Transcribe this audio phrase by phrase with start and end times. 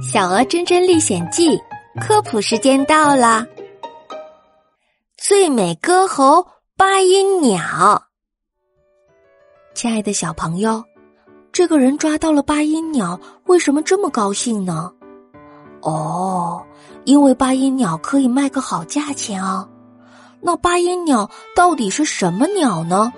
[0.02, 1.58] 《小鹅真真历险记》
[2.00, 3.46] 科普时间到了。
[5.18, 8.02] 最美歌喉八音鸟，
[9.74, 10.82] 亲爱的小朋友，
[11.52, 14.90] 这个人抓到了八音鸟，为什么这么高兴呢？
[15.82, 16.64] 哦，
[17.04, 19.68] 因为八音鸟可以卖个好价钱啊。
[20.40, 23.12] 那八音鸟到底是什么鸟呢？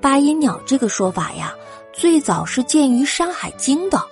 [0.00, 1.54] 八音鸟这个说法呀，
[1.92, 3.98] 最早是见于《山海经》的。《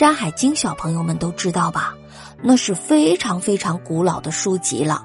[0.00, 1.94] 山海经》小朋友们都知道吧？
[2.42, 5.04] 那是非常非常古老的书籍了。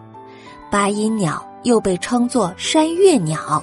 [0.71, 3.61] 八音鸟又被称作山月鸟，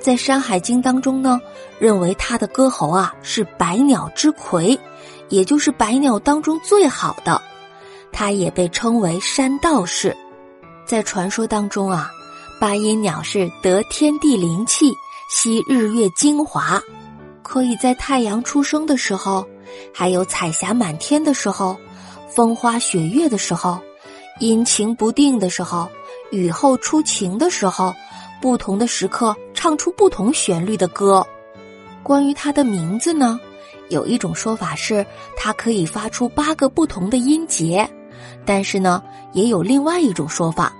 [0.00, 1.40] 在《山海经》当中呢，
[1.78, 4.76] 认为它的歌喉啊是百鸟之魁，
[5.28, 7.40] 也就是百鸟当中最好的。
[8.10, 10.16] 它也被称为山道士。
[10.84, 12.10] 在传说当中啊，
[12.58, 14.92] 八音鸟是得天地灵气，
[15.30, 16.82] 吸日月精华，
[17.44, 19.46] 可以在太阳出生的时候。
[19.92, 21.76] 还有彩霞满天的时候，
[22.28, 23.78] 风花雪月的时候，
[24.40, 25.88] 阴晴不定的时候，
[26.30, 27.94] 雨后初晴的时候，
[28.40, 31.24] 不同的时刻唱出不同旋律的歌。
[32.02, 33.40] 关于它的名字呢，
[33.88, 35.04] 有一种说法是
[35.36, 37.88] 它可以发出八个不同的音节，
[38.44, 40.72] 但是呢，也有另外一种说法，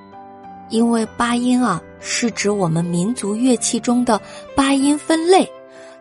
[0.68, 4.20] 因为八音啊是指我们民族乐器中的
[4.54, 5.50] 八音分类。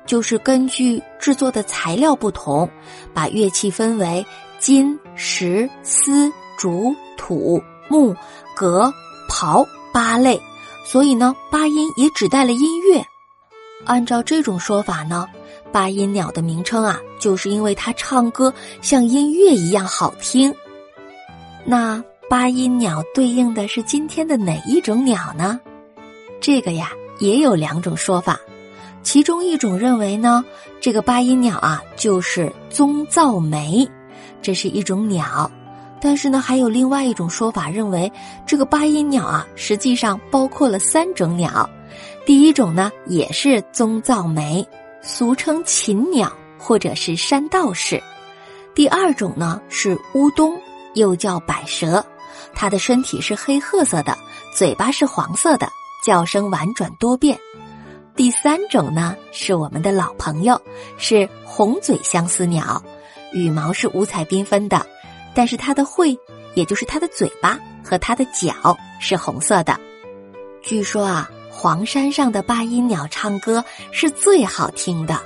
[0.06, 2.70] 就是根据制作的材料不同，
[3.14, 4.26] 把乐器分为
[4.60, 8.16] 金、石、丝、竹、土、木、
[8.56, 8.94] 革、
[9.30, 10.42] 刨八类，
[10.86, 13.04] 所以呢，八音也指代了音乐。
[13.86, 15.28] 按照这种说法呢，
[15.72, 20.54] 八音鸟的名称啊，就是因为它唱歌像音乐一样好听。
[21.66, 25.60] 那八音鸟对应的是今天的哪一种鸟呢？
[26.42, 28.40] 这个呀，也有两种说法。
[29.04, 30.44] 其中一种认为呢，
[30.82, 33.88] 这个八音鸟啊就是棕噪眉，
[34.42, 35.52] 这是一种鸟。
[36.02, 38.12] 但是呢，还有另外一种说法认为，
[38.46, 41.70] 这个八音鸟啊实际上包括了三种鸟。
[42.26, 44.68] 第一种呢也是棕噪眉，
[45.02, 48.02] 俗称禽鸟或者是山道士。
[48.74, 50.58] 第二种呢是乌冬，
[50.94, 52.04] 又叫百蛇，
[52.54, 54.18] 它的身体是黑褐色的，
[54.56, 55.70] 嘴巴是黄色的，
[56.06, 57.38] 叫声婉转多变。
[58.16, 60.62] 第三种呢，是我们的老朋友，
[60.98, 62.82] 是红嘴相思鸟，
[63.32, 64.86] 羽毛是五彩缤纷的，
[65.34, 66.18] 但是它的喙，
[66.54, 69.80] 也就是它的嘴巴和它的脚是红色的。
[70.62, 75.20] 据说啊，黄山上的八音鸟唱歌是最好听的，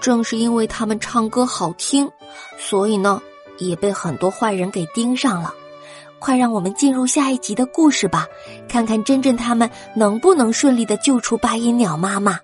[0.00, 2.10] 正是因为他们唱歌好听，
[2.58, 3.22] 所以呢，
[3.58, 5.54] 也被很多坏人给盯上了。
[6.18, 8.26] 快让我们进入下一集的故事吧，
[8.68, 12.38] 看看珍珍他们能不能顺利的救出八音鸟妈妈。